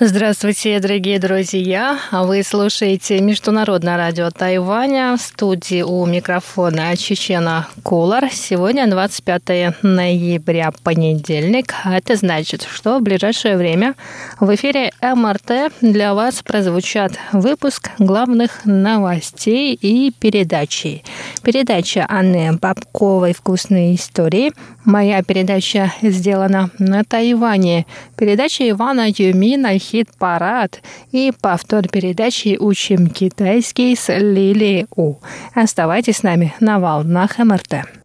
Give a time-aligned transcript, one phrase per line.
[0.00, 1.98] Здравствуйте, дорогие друзья!
[2.12, 5.16] Вы слушаете Международное радио Тайваня.
[5.16, 8.28] В студии у микрофона Чечена Кулар.
[8.32, 11.74] Сегодня 25 ноября, понедельник.
[11.84, 13.96] Это значит, что в ближайшее время
[14.38, 21.02] в эфире МРТ для вас прозвучат выпуск главных новостей и передачи.
[21.42, 24.52] Передача Анны Бабковой «Вкусные истории».
[24.84, 27.84] Моя передача сделана на Тайване.
[28.16, 30.80] Передача Ивана Юмина хит-парад
[31.12, 35.16] и повтор передачи «Учим китайский» с Лили У.
[35.54, 37.97] Оставайтесь с нами на волнах МРТ.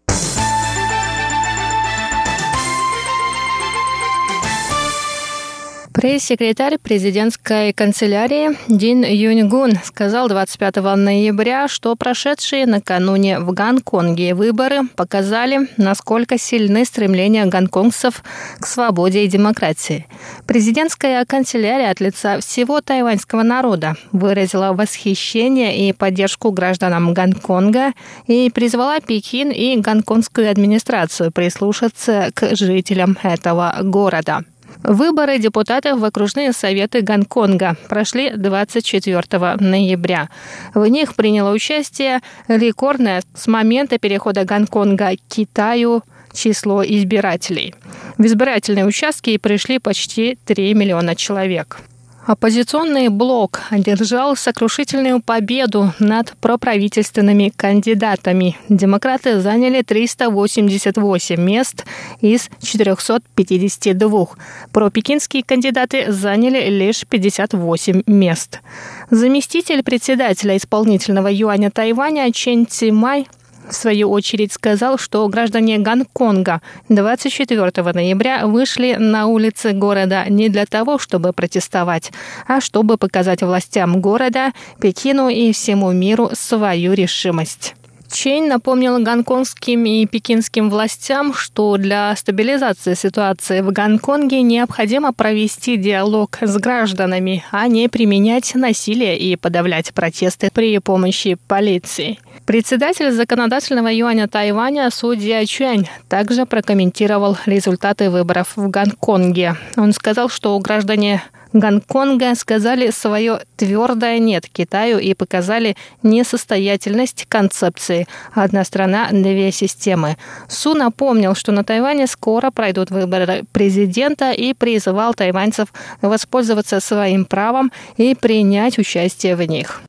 [5.94, 15.70] Пресс-секретарь президентской канцелярии Дин Юньгун сказал 25 ноября, что прошедшие накануне в Гонконге выборы показали,
[15.78, 18.24] насколько сильны стремления гонконгцев
[18.60, 20.08] к свободе и демократии.
[20.48, 27.94] Президентская канцелярия от лица всего тайваньского народа выразила восхищение и поддержку гражданам Гонконга
[28.26, 34.44] и призвала Пекин и гонконгскую администрацию прислушаться к жителям этого города.
[34.84, 40.30] Выборы депутатов в окружные советы Гонконга прошли 24 ноября.
[40.74, 47.74] В них приняло участие рекордное с момента перехода Гонконга к Китаю число избирателей.
[48.18, 51.80] В избирательные участки пришли почти 3 миллиона человек.
[52.26, 58.58] Оппозиционный блок одержал сокрушительную победу над проправительственными кандидатами.
[58.70, 61.86] Демократы заняли 388 мест
[62.22, 64.28] из 452.
[64.72, 68.62] Пропекинские кандидаты заняли лишь 58 мест.
[69.10, 73.28] Заместитель председателя исполнительного юаня Тайваня Чен Цимай
[73.70, 80.66] в свою очередь сказал, что граждане Гонконга 24 ноября вышли на улицы города не для
[80.66, 82.12] того, чтобы протестовать,
[82.48, 87.76] а чтобы показать властям города, Пекину и всему миру свою решимость.
[88.14, 96.38] Чейн напомнил гонконгским и пекинским властям, что для стабилизации ситуации в Гонконге необходимо провести диалог
[96.40, 102.20] с гражданами, а не применять насилие и подавлять протесты при помощи полиции.
[102.46, 109.56] Председатель законодательного юаня Тайваня судья Чуань также прокомментировал результаты выборов в Гонконге.
[109.78, 118.66] Он сказал, что граждане Гонконга сказали свое твердое «нет» Китаю и показали несостоятельность концепции «одна
[118.66, 120.18] страна, две системы».
[120.50, 125.72] Су напомнил, что на Тайване скоро пройдут выборы президента и призывал тайваньцев
[126.02, 129.82] воспользоваться своим правом и принять участие в них.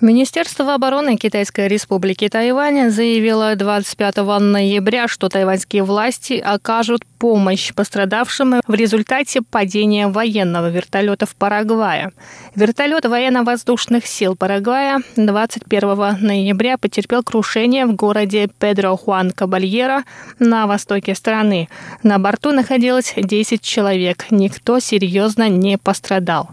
[0.00, 8.72] Министерство обороны Китайской республики Тайвань заявило 25 ноября, что тайваньские власти окажут помощь пострадавшим в
[8.72, 12.12] результате падения военного вертолета в Парагвае.
[12.54, 20.04] Вертолет военно-воздушных сил Парагвая 21 ноября потерпел крушение в городе Педро Хуан Кабальера
[20.38, 21.68] на востоке страны.
[22.02, 24.24] На борту находилось 10 человек.
[24.30, 26.48] Никто серьезно не пострадал.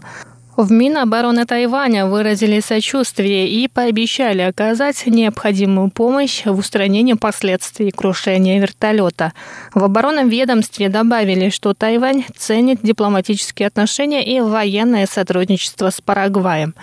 [0.58, 9.34] В Минобороны Тайваня выразили сочувствие и пообещали оказать необходимую помощь в устранении последствий крушения вертолета.
[9.72, 16.74] В оборонном ведомстве добавили, что Тайвань ценит дипломатические отношения и военное сотрудничество с Парагваем.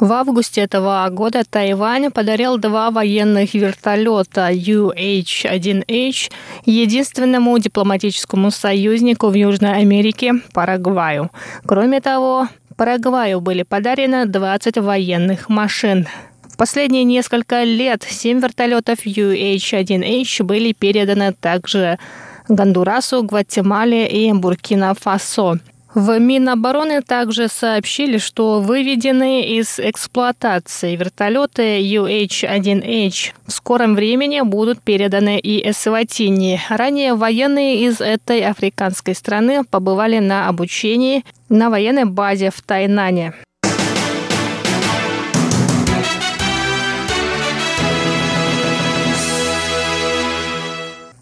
[0.00, 6.30] В августе этого года Тайвань подарил два военных вертолета UH-1H
[6.66, 11.30] единственному дипломатическому союзнику в Южной Америке– Парагваю.
[11.64, 16.08] Кроме того, Парагваю были подарены 20 военных машин.
[16.42, 21.98] В последние несколько лет 7 вертолетов UH-1H были переданы также
[22.48, 25.60] Гондурасу, Гватемале и Буркина-Фасо.
[25.94, 35.38] В Минобороны также сообщили, что выведенные из эксплуатации вертолеты UH-1H в скором времени будут переданы
[35.38, 36.60] и Эсватини.
[36.68, 43.32] Ранее военные из этой африканской страны побывали на обучении на военной базе в Тайнане.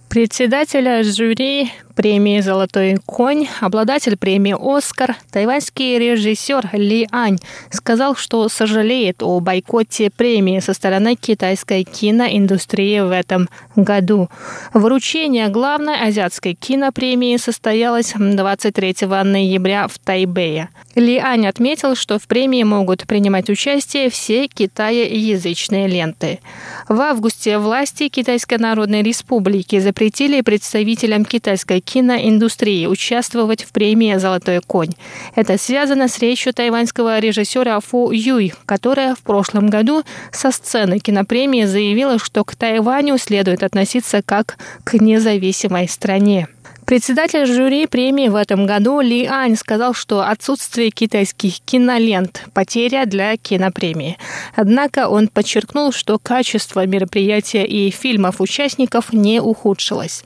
[0.09, 7.39] Председателя жюри премии «Золотой конь», обладатель премии «Оскар», тайваньский режиссер Ли Ань
[7.71, 14.29] сказал, что сожалеет о бойкоте премии со стороны китайской киноиндустрии в этом году.
[14.73, 20.71] Вручение главной азиатской кинопремии состоялось 23 ноября в Тайбэе.
[20.95, 26.41] Ли Ань отметил, что в премии могут принимать участие все китаеязычные ленты.
[26.89, 34.93] В августе власти Китайской Народной Республики запретили представителям китайской киноиндустрии участвовать в премии «Золотой конь».
[35.35, 41.65] Это связано с речью тайваньского режиссера Фу Юй, которая в прошлом году со сцены кинопремии
[41.65, 46.49] заявила, что к Тайваню следует относиться как к независимой стране.
[46.93, 53.39] Председатель жюри премии в этом году Ли Ань сказал, что отсутствие китайских кинолент– потеря для
[53.39, 54.19] кинопремии.
[54.55, 60.23] Однако он подчеркнул, что качество мероприятия и фильмов участников не ухудшилось.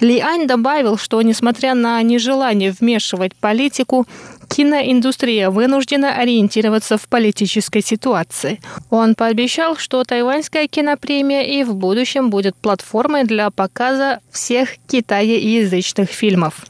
[0.00, 4.04] Ли Ань добавил, что несмотря на нежелание вмешивать политику,
[4.48, 8.60] киноиндустрия вынуждена ориентироваться в политической ситуации.
[8.90, 16.66] Он пообещал, что тайваньская кинопремия и в будущем будет платформой для показа всех китаеязычных фильмов.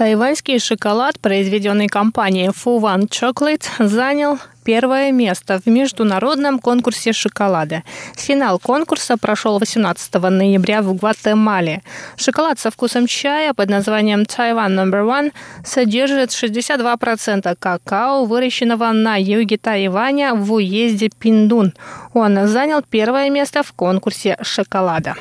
[0.00, 4.38] Тайваньский шоколад, произведенный компанией Fuwan Chocolate, занял
[4.70, 7.82] первое место в международном конкурсе шоколада.
[8.16, 11.82] Финал конкурса прошел 18 ноября в Гватемале.
[12.16, 15.32] Шоколад со вкусом чая под названием Taiwan Number One
[15.64, 21.72] содержит 62% какао, выращенного на юге Тайваня в уезде Пиндун.
[22.14, 25.16] Он занял первое место в конкурсе шоколада.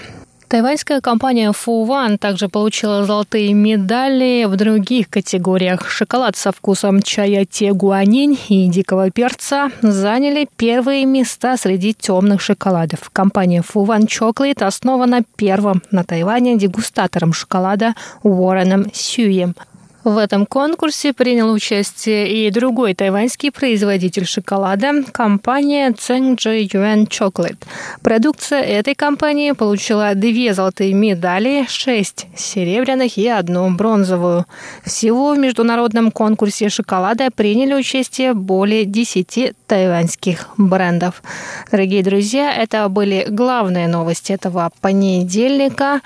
[0.49, 5.87] Тайваньская компания Фуван также получила золотые медали в других категориях.
[5.91, 13.11] Шоколад со вкусом чая тегуанинь и дикого перца заняли первые места среди темных шоколадов.
[13.13, 17.93] Компания Фуван Chocolate основана первым на Тайване дегустатором шоколада
[18.23, 19.53] Уорреном Сюем.
[20.05, 27.57] В этом конкурсе принял участие и другой тайваньский производитель шоколада– компания Цэнджи Юэн Chocolate.
[28.01, 34.45] Продукция этой компании получила две золотые медали, шесть серебряных и одну бронзовую.
[34.85, 41.21] Всего в международном конкурсе шоколада приняли участие более десяти тайваньских брендов.
[41.71, 45.99] Дорогие друзья, это были главные новости этого понедельника.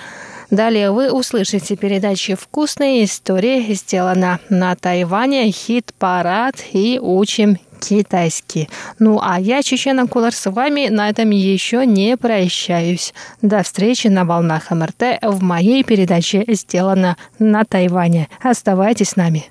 [0.54, 8.70] Далее вы услышите передачи «Вкусные истории», сделана на Тайване, хит-парад и учим китайский.
[9.00, 13.16] Ну а я, Чечена Кулар, с вами на этом еще не прощаюсь.
[13.42, 18.30] До встречи на волнах МРТ в моей передаче «Сделано на Тайване».
[18.40, 19.46] Оставайтесь с нами.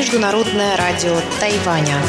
[0.00, 2.00] Международное радио Тайваня.